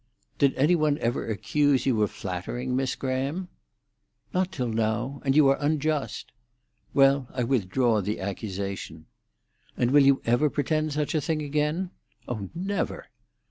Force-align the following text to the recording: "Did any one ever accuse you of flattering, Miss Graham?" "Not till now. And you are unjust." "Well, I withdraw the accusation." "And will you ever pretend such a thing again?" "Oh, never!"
"Did 0.39 0.55
any 0.55 0.73
one 0.75 0.97
ever 0.97 1.27
accuse 1.29 1.85
you 1.85 2.01
of 2.01 2.09
flattering, 2.09 2.75
Miss 2.75 2.95
Graham?" 2.95 3.49
"Not 4.33 4.51
till 4.51 4.67
now. 4.69 5.21
And 5.23 5.35
you 5.35 5.47
are 5.49 5.57
unjust." 5.61 6.31
"Well, 6.91 7.27
I 7.33 7.43
withdraw 7.43 8.01
the 8.01 8.19
accusation." 8.19 9.05
"And 9.77 9.91
will 9.91 10.01
you 10.01 10.19
ever 10.25 10.49
pretend 10.49 10.93
such 10.93 11.13
a 11.13 11.21
thing 11.21 11.43
again?" 11.43 11.91
"Oh, 12.27 12.49
never!" 12.55 13.09